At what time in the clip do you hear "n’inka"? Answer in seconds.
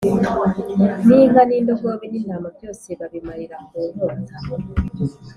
1.07-1.41